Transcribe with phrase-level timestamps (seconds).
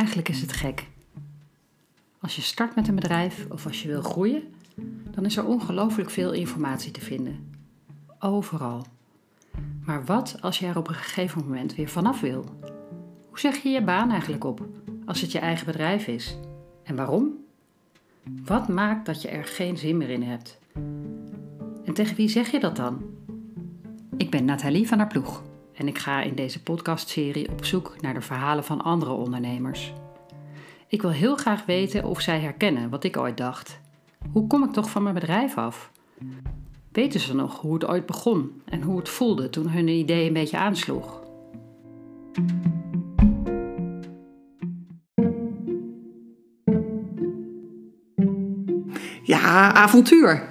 [0.00, 0.86] Eigenlijk is het gek.
[2.20, 4.42] Als je start met een bedrijf of als je wil groeien,
[5.10, 7.54] dan is er ongelooflijk veel informatie te vinden.
[8.18, 8.86] Overal.
[9.84, 12.44] Maar wat als je er op een gegeven moment weer vanaf wil?
[13.28, 14.68] Hoe zeg je je baan eigenlijk op
[15.06, 16.38] als het je eigen bedrijf is?
[16.82, 17.36] En waarom?
[18.44, 20.58] Wat maakt dat je er geen zin meer in hebt?
[21.84, 23.02] En tegen wie zeg je dat dan?
[24.16, 25.42] Ik ben Nathalie van der Ploeg
[25.80, 29.92] en ik ga in deze podcastserie op zoek naar de verhalen van andere ondernemers.
[30.88, 33.80] Ik wil heel graag weten of zij herkennen wat ik ooit dacht.
[34.32, 35.90] Hoe kom ik toch van mijn bedrijf af?
[36.92, 40.32] Weten ze nog hoe het ooit begon en hoe het voelde toen hun idee een
[40.32, 41.20] beetje aansloeg?
[49.22, 50.48] Ja, avontuur.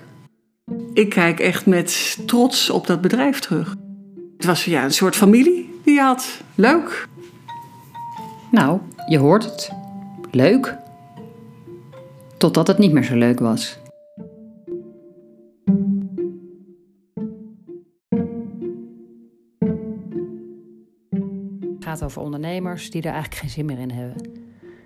[0.93, 3.75] Ik kijk echt met trots op dat bedrijf terug.
[4.39, 6.41] Het was ja, een soort familie die je had.
[6.55, 7.07] Leuk.
[8.51, 9.71] Nou, je hoort het.
[10.31, 10.77] Leuk.
[12.37, 13.79] Totdat het niet meer zo leuk was.
[21.75, 24.31] Het gaat over ondernemers die er eigenlijk geen zin meer in hebben.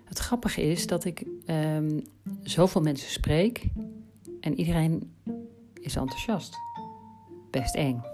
[0.05, 1.99] Het grappige is dat ik ehm,
[2.43, 3.65] zoveel mensen spreek
[4.39, 5.13] en iedereen
[5.73, 6.55] is enthousiast.
[7.51, 8.12] Best eng.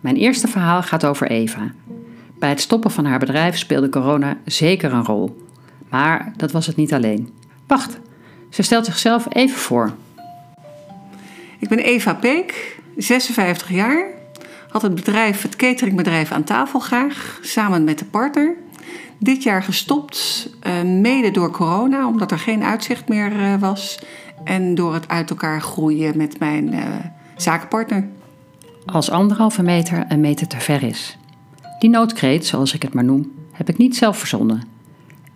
[0.00, 1.72] Mijn eerste verhaal gaat over Eva.
[2.38, 5.46] Bij het stoppen van haar bedrijf speelde corona zeker een rol.
[5.88, 7.32] Maar dat was het niet alleen.
[7.66, 7.98] Wacht,
[8.50, 9.92] ze stelt zichzelf even voor.
[11.58, 14.04] Ik ben Eva Peek, 56 jaar.
[14.68, 18.54] Had het bedrijf, het cateringbedrijf aan tafel graag, samen met de partner.
[19.18, 23.98] Dit jaar gestopt, eh, mede door corona, omdat er geen uitzicht meer eh, was.
[24.44, 26.80] En door het uit elkaar groeien met mijn uh,
[27.36, 28.08] zakenpartner.
[28.92, 31.18] Als anderhalve meter een meter te ver is.
[31.78, 34.62] Die noodkreet, zoals ik het maar noem, heb ik niet zelf verzonnen.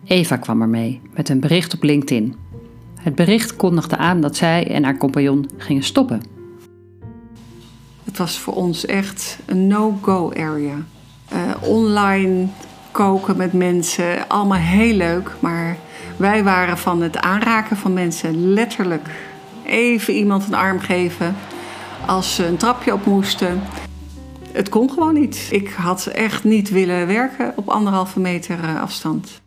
[0.05, 2.35] Eva kwam ermee met een bericht op LinkedIn.
[2.99, 6.21] Het bericht kondigde aan dat zij en haar compagnon gingen stoppen.
[8.03, 10.77] Het was voor ons echt een no-go area.
[11.61, 12.47] online
[12.91, 15.31] koken met mensen, allemaal heel leuk.
[15.39, 15.77] Maar
[16.17, 19.09] wij waren van het aanraken van mensen letterlijk
[19.65, 21.35] even iemand een arm geven
[22.07, 23.61] als ze een trapje op moesten.
[24.51, 25.47] Het kon gewoon niet.
[25.51, 29.41] Ik had echt niet willen werken op anderhalve meter eh, afstand.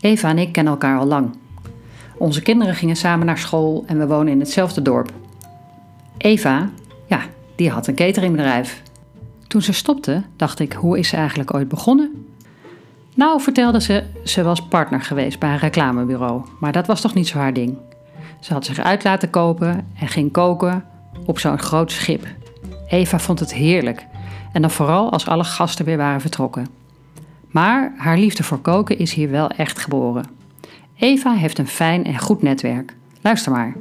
[0.00, 1.36] Eva en ik kennen elkaar al lang.
[2.18, 5.12] Onze kinderen gingen samen naar school en we wonen in hetzelfde dorp.
[6.16, 6.70] Eva,
[7.06, 7.20] ja,
[7.56, 8.82] die had een cateringbedrijf.
[9.46, 12.26] Toen ze stopte, dacht ik, hoe is ze eigenlijk ooit begonnen?
[13.14, 17.28] Nou, vertelde ze, ze was partner geweest bij een reclamebureau, maar dat was toch niet
[17.28, 17.76] zo haar ding.
[18.40, 20.84] Ze had zich uit laten kopen en ging koken
[21.26, 22.26] op zo'n groot schip.
[22.88, 24.06] Eva vond het heerlijk
[24.52, 26.66] en dan vooral als alle gasten weer waren vertrokken.
[27.50, 30.24] Maar haar liefde voor koken is hier wel echt geboren.
[30.98, 32.94] Eva heeft een fijn en goed netwerk.
[33.20, 33.74] Luister maar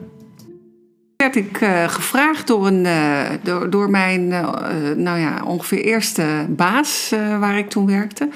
[1.18, 4.50] werd ik uh, gevraagd door, een, uh, door, mijn uh,
[4.96, 8.30] nou ja, ongeveer eerste baas waar ik toen werkte.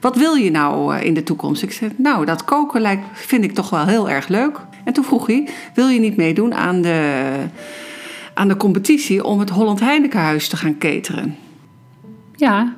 [0.00, 1.62] Wat wil je nou in de toekomst?
[1.62, 4.60] Ik zei, nou, dat koken lijkt, vind ik toch wel heel erg leuk.
[4.84, 7.30] En toen vroeg hij, wil je niet meedoen aan de,
[8.34, 11.36] aan de competitie om het Holland Heinekenhuis te gaan cateren?
[12.36, 12.76] Ja,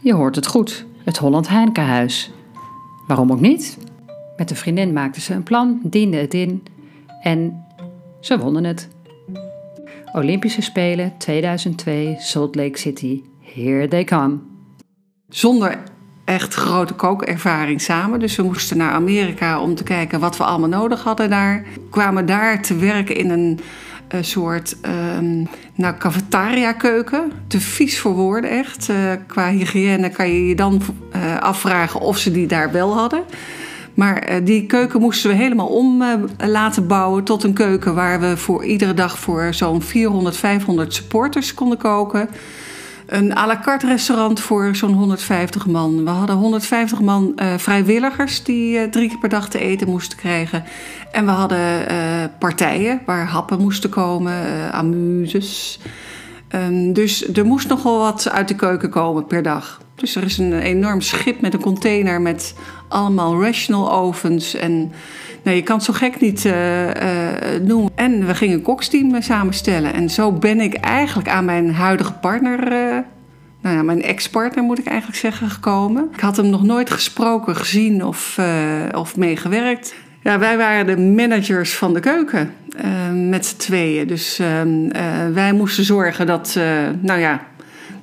[0.00, 0.86] je hoort het goed.
[1.04, 2.30] Het Holland Heinekenhuis.
[3.06, 3.78] Waarom ook niet?
[4.36, 6.62] Met een vriendin maakten ze een plan, dienden het in
[7.22, 7.64] en
[8.20, 8.88] ze wonnen het.
[10.12, 13.22] Olympische Spelen 2002, Salt Lake City.
[13.40, 14.38] Here they come.
[15.28, 15.78] Zonder
[16.24, 18.20] echt grote kookervaring samen.
[18.20, 21.66] Dus we moesten naar Amerika om te kijken wat we allemaal nodig hadden daar.
[21.74, 23.60] We kwamen daar te werken in een,
[24.08, 24.76] een soort
[25.16, 27.32] um, nou, cafetaria keuken.
[27.46, 28.88] Te vies voor woorden echt.
[28.88, 28.96] Uh,
[29.26, 30.82] qua hygiëne kan je je dan
[31.16, 33.22] uh, afvragen of ze die daar wel hadden.
[33.94, 36.04] Maar uh, die keuken moesten we helemaal om
[36.38, 41.54] laten bouwen tot een keuken waar we voor iedere dag voor zo'n 400, 500 supporters
[41.54, 42.28] konden koken.
[43.08, 46.04] Een à la carte restaurant voor zo'n 150 man.
[46.04, 50.64] We hadden 150 man uh, vrijwilligers die drie keer per dag te eten moesten krijgen.
[51.12, 51.86] En we hadden
[52.38, 55.78] partijen waar happen moesten komen, amuses.
[56.54, 59.80] Um, dus er moest nogal wat uit de keuken komen per dag.
[59.94, 62.54] Dus er is een enorm schip met een container met
[62.88, 64.54] allemaal rational ovens.
[64.54, 64.92] En
[65.42, 66.92] nou, je kan het zo gek niet uh, uh,
[67.62, 67.90] noemen.
[67.94, 69.92] En we gingen een koksteam samenstellen.
[69.92, 72.68] En zo ben ik eigenlijk aan mijn huidige partner,
[73.62, 76.08] nou ja, mijn ex-partner moet ik eigenlijk zeggen, gekomen.
[76.12, 78.40] Ik had hem nog nooit gesproken, gezien of,
[78.94, 79.94] of meegewerkt.
[80.22, 82.54] Ja, wij waren de managers van de keuken
[82.84, 84.06] uh, met z'n tweeën.
[84.06, 84.46] Dus uh,
[85.32, 86.58] wij moesten zorgen dat,
[87.00, 87.46] nou ja,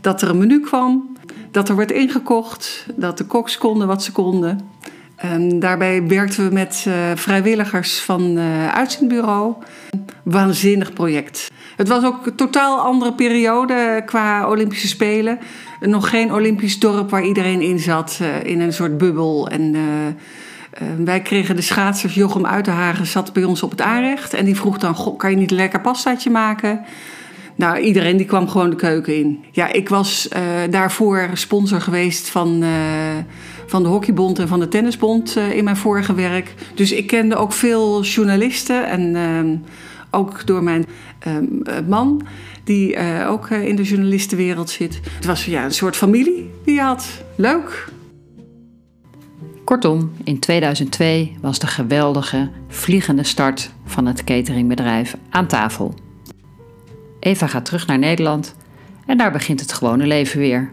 [0.02, 1.18] dat er een menu kwam,
[1.52, 4.60] dat er werd ingekocht, dat de koks konden wat ze konden.
[5.16, 9.54] En daarbij werkten we met vrijwilligers van het uitzendbureau.
[10.24, 11.52] Waanzinnig project.
[11.76, 15.40] Het was ook een totaal andere periode qua Olympische Spelen.
[15.80, 19.50] Nog geen Olympisch dorp waar iedereen in zat, in een soort bubbel.
[19.50, 20.14] En Ehm,
[20.98, 24.34] wij kregen de schaatsers, Jochem Uitenhagen zat bij ons op het aanrecht.
[24.34, 26.86] En die vroeg dan, kan je niet een lekker pastaatje maken?
[27.56, 29.44] Nou, iedereen die kwam gewoon de keuken in.
[29.52, 32.70] Ja, ik was uh, daarvoor sponsor geweest van, uh,
[33.66, 36.54] van de Hockeybond en van de Tennisbond uh, in mijn vorige werk.
[36.74, 39.56] Dus ik kende ook veel journalisten en ehm,
[40.12, 40.86] ook door mijn
[41.20, 41.44] ehm,
[41.88, 42.28] man,
[42.64, 42.98] die
[43.28, 45.00] ook in de journalistenwereld zit.
[45.16, 47.08] Het was ja, een soort familie die je had.
[47.36, 47.94] Leuk.
[49.66, 55.94] Kortom, in 2002 was de geweldige, vliegende start van het cateringbedrijf aan tafel.
[57.20, 58.56] Eva gaat terug naar Nederland
[59.06, 60.72] en daar begint het gewone leven weer.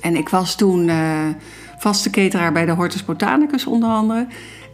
[0.00, 1.28] En ik was toen uh,
[1.78, 4.26] vaste cateraar bij de Hortus Botanicus onder andere.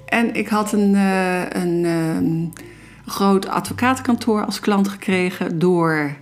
[0.06, 2.48] En ik had een, uh, een uh,
[3.06, 6.16] groot advocatenkantoor als klant gekregen door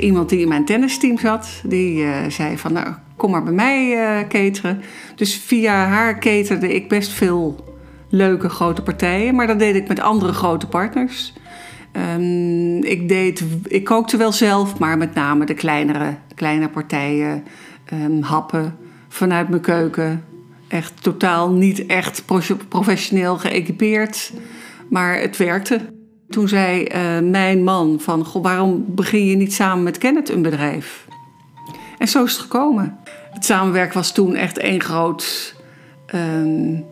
[0.00, 1.62] iemand die in mijn tennisteam zat.
[1.64, 4.80] Die zei van nou kom maar bij mij uh, cateren.
[5.14, 7.64] Dus via haar caterde ik best veel
[8.08, 9.34] leuke grote partijen.
[9.34, 11.32] Maar dat deed ik met andere grote partners.
[12.16, 17.44] Um, ik, deed, ik kookte wel zelf, maar met name de kleinere, kleine partijen.
[17.92, 18.76] Um, happen
[19.08, 20.24] vanuit mijn keuken.
[20.68, 22.24] Echt totaal niet echt
[22.68, 24.32] professioneel geëquipeerd.
[24.90, 25.80] Maar het werkte.
[26.28, 30.42] Toen zei uh, mijn man van, goh, waarom begin je niet samen met Kenneth een
[30.42, 31.05] bedrijf?
[31.98, 32.98] En zo is het gekomen.
[33.30, 35.54] Het samenwerken was toen echt één groot
[36.14, 36.84] um,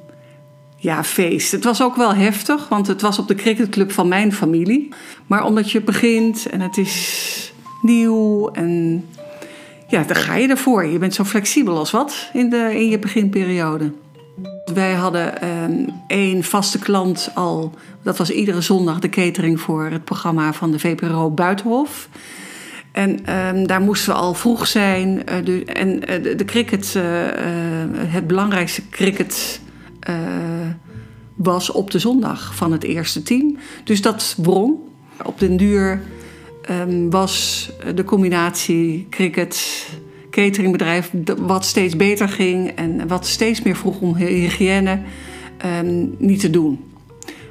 [0.77, 1.53] ja, feest.
[1.53, 4.89] Het was ook wel heftig, want het was op de cricketclub van mijn familie.
[5.27, 7.53] Maar omdat je begint en het is
[7.83, 9.05] nieuw en
[9.89, 10.87] ja, dan ga je ervoor.
[10.87, 13.93] Je bent zo flexibel als wat in, de, in je beginperiode.
[14.75, 17.73] Wij hadden um, één vaste klant al.
[18.03, 22.09] Dat was iedere zondag de catering voor het programma van de VPRO Buitenhof.
[22.95, 25.23] En um, daar moesten we al vroeg zijn.
[25.45, 27.03] De, en uh, de, cricket, uh,
[27.97, 29.61] het belangrijkste cricket
[31.35, 33.57] was op de zondag van het eerste team.
[33.85, 34.77] Dus dat wrong.
[35.25, 36.01] Op den duur
[36.71, 39.87] um, was de combinatie cricket,
[40.31, 44.99] cateringbedrijf, wat steeds beter ging en wat steeds meer vroeg om hygiëne,
[45.81, 46.94] um, niet te doen.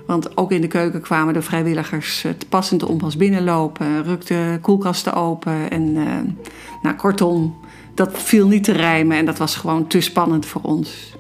[0.06, 5.72] Want ook in de keuken kwamen de vrijwilligers te passend onpas binnenlopen, rukten koelkasten open.
[5.72, 6.08] En uh,
[6.82, 7.56] nou, kortom,
[7.96, 11.16] dat viel niet te rijmen en dat was gewoon te spannend voor ons.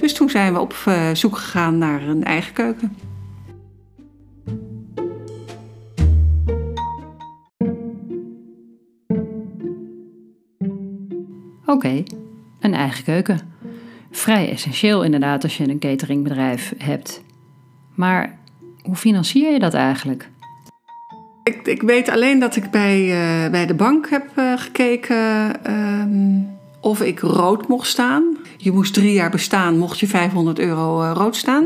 [0.00, 2.96] Dus toen zijn we op uh, zoek gegaan naar een eigen keuken.
[11.66, 12.02] Oké,
[12.60, 13.40] een eigen keuken.
[14.10, 17.23] Vrij essentieel inderdaad als je een cateringbedrijf hebt.
[17.94, 18.38] Maar
[18.82, 20.28] hoe financier je dat eigenlijk?
[21.42, 26.48] Ik, ik weet alleen dat ik bij, uh, bij de bank heb uh, gekeken um,
[26.80, 28.36] of ik rood mocht staan.
[28.56, 31.64] Je moest drie jaar bestaan, mocht je 500 euro uh, rood staan.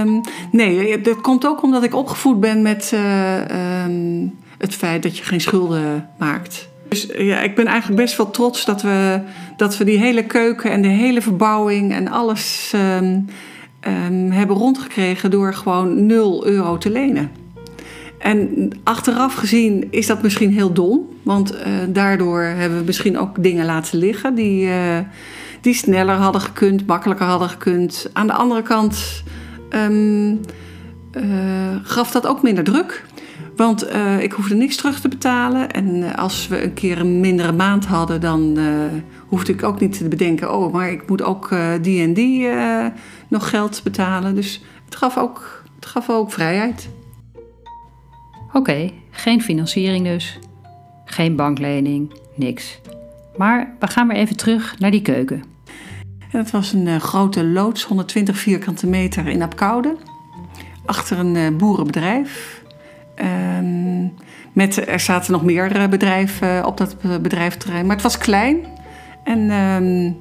[0.00, 0.20] Um,
[0.52, 2.92] nee, dat komt ook omdat ik opgevoed ben met
[3.84, 6.68] um, het feit dat je geen schulden maakt.
[6.88, 9.20] Dus ja, ik ben eigenlijk best wel trots dat we,
[9.56, 12.74] dat we die hele keuken en de hele verbouwing en alles
[13.88, 17.30] um, hebben rondgekregen door gewoon 0 euro te lenen.
[18.18, 23.42] En achteraf gezien is dat misschien heel dom, want uh, daardoor hebben we misschien ook
[23.42, 24.98] dingen laten liggen die, uh,
[25.60, 28.10] die sneller hadden gekund, makkelijker hadden gekund.
[28.12, 29.22] Aan de andere kant
[29.70, 30.40] um,
[31.16, 33.04] uh, gaf dat ook minder druk.
[33.56, 33.88] Want
[34.20, 35.70] ik hoefde niks terug te betalen.
[35.70, 38.58] En als we een keer een mindere maand hadden, dan
[39.26, 42.48] hoefde ik ook niet te bedenken: oh, maar ik moet ook die en die
[43.28, 44.34] nog geld betalen.
[44.34, 46.88] Dus het gaf ook, het gaf ook vrijheid.
[48.48, 50.38] Oké, okay, geen financiering dus.
[51.04, 52.80] Geen banklening, niks.
[53.36, 55.44] Maar we gaan maar even terug naar die keuken.
[56.30, 59.96] En het was een grote loods, 120 vierkante meter in Apkoude.
[60.84, 62.62] Achter een boerenbedrijf.
[63.20, 64.14] Um,
[64.52, 67.86] met, er zaten nog meer uh, bedrijven op dat bedrijfterrein.
[67.86, 68.56] Maar het was klein.
[69.24, 70.16] En um,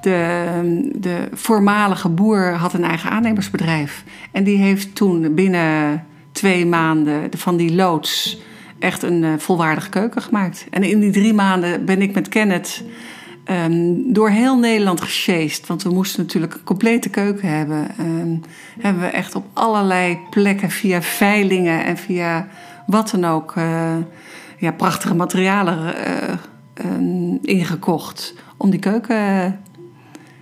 [0.00, 4.04] de, de voormalige boer had een eigen aannemersbedrijf.
[4.32, 8.40] En die heeft toen binnen twee maanden van die loods
[8.78, 10.66] echt een uh, volwaardige keuken gemaakt.
[10.70, 12.84] En in die drie maanden ben ik met Kenneth
[13.48, 15.66] ehm, door heel Nederland gesjeest.
[15.66, 17.88] Want we moesten natuurlijk een complete keuken hebben.
[17.98, 18.36] Ehm,
[18.80, 22.48] hebben we echt op allerlei plekken via veilingen en via
[22.86, 23.56] wat dan ook...
[23.56, 23.96] eh,
[24.58, 26.34] ja, prachtige materialen eh,
[26.74, 28.34] ehm, ingekocht.
[28.56, 29.60] Om die keuken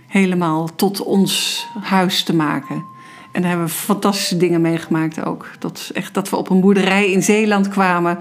[0.06, 2.84] helemaal tot ons huis te maken.
[3.32, 5.50] En daar hebben we fantastische dingen meegemaakt ook.
[5.58, 8.18] Dat, echt, dat we op een boerderij in Zeeland kwamen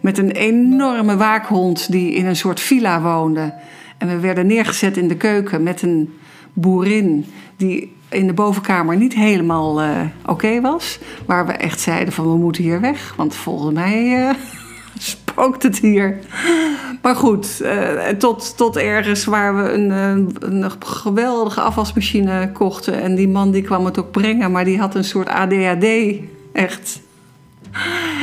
[0.00, 3.54] met een enorme waakhond die in een soort villa woonde.
[3.98, 6.14] En we werden neergezet in de keuken met een
[6.52, 7.26] boerin
[7.56, 10.98] die in de bovenkamer niet helemaal eh, oké was.
[11.26, 14.28] Waar we echt zeiden van we moeten hier weg, want volgens mij...
[14.28, 14.34] eh,
[14.98, 16.18] spookt het hier.
[17.02, 19.90] Maar goed, eh, tot, tot ergens waar we een,
[20.40, 23.02] een geweldige afwasmachine kochten.
[23.02, 25.86] En die man die kwam het ook brengen, maar die had een soort ADHD.
[26.52, 27.00] Echt.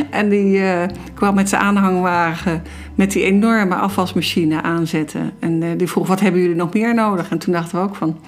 [0.10, 0.84] En die eh,
[1.14, 2.64] kwam met zijn aanhangwagen
[2.96, 5.32] met die enorme afwasmachine aanzetten.
[5.40, 7.30] En eh, die vroeg, wat hebben jullie nog meer nodig?
[7.30, 8.20] En toen dachten we ook van...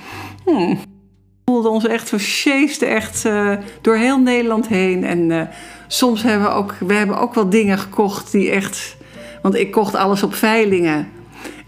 [0.46, 2.20] Hmm, we voelden ons echt, we
[2.86, 3.52] echt eh,
[3.82, 5.04] door heel Nederland heen.
[5.04, 5.50] En
[5.88, 8.98] soms hebben we ook, we hebben ook wel dingen gekocht die echt...
[9.42, 11.08] Want ik kocht alles op veilingen.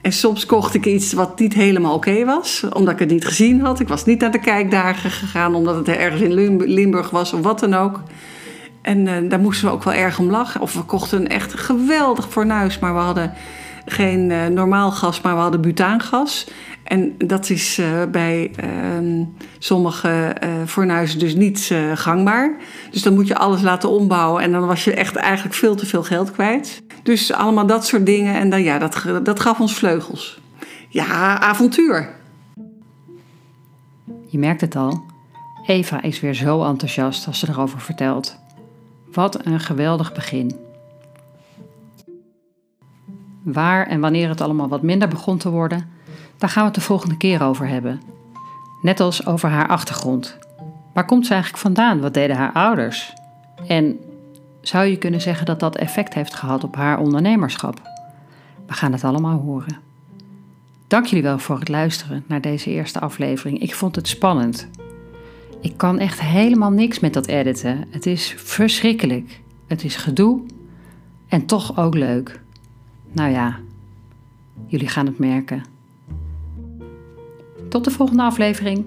[0.02, 3.62] En soms kocht ik iets wat niet helemaal oké was, omdat ik het niet gezien
[3.62, 3.80] had.
[3.80, 7.42] Ik was niet naar de kijkdagen gegaan, omdat het ergens in Lim- Limburg was of
[7.42, 8.02] wat dan ook.
[8.88, 10.62] En eh, daar moesten we ook wel erg om lachen.
[10.62, 13.34] Of we kochten een echt geweldig fornuis, maar we hadden
[13.86, 16.48] geen eh, normaal gas, maar we hadden butaangas.
[16.84, 19.24] En dat is eh, bij ehm,
[19.60, 22.56] sommige fornuizen dus niet gangbaar.
[22.92, 25.86] Dus dan moet je alles laten ombouwen en dan was je echt eigenlijk veel te
[25.86, 26.82] veel geld kwijt.
[27.04, 30.40] Dus allemaal dat soort dingen en dan, ja, dat, dat gaf ons vleugels.
[30.90, 32.10] Ja, avontuur.
[34.28, 35.04] Je merkt het al.
[35.66, 38.46] Eva is weer zo enthousiast als ze erover vertelt.
[39.18, 40.56] Wat een geweldig begin.
[43.44, 45.90] Waar en wanneer het allemaal wat minder begon te worden,
[46.38, 48.02] daar gaan we het de volgende keer over hebben.
[48.82, 50.38] Net als over haar achtergrond.
[50.94, 52.02] Waar komt ze eigenlijk vandaan?
[52.02, 53.14] Wat deden haar ouders?
[53.68, 54.00] En
[54.62, 57.82] zou je kunnen zeggen dat dat effect heeft gehad op haar ondernemerschap?
[58.68, 59.78] We gaan het allemaal horen.
[60.88, 63.60] Dank jullie wel voor het luisteren naar deze eerste aflevering.
[63.60, 64.70] Ik vond het spannend.
[65.68, 67.86] Ik kan echt helemaal niks met dat editen.
[67.90, 69.42] Het is verschrikkelijk.
[69.68, 70.42] Het is gedoe
[71.28, 72.42] en toch ook leuk.
[73.12, 73.60] Nou ja,
[74.66, 75.64] jullie gaan het merken.
[77.70, 78.86] Tot de volgende aflevering.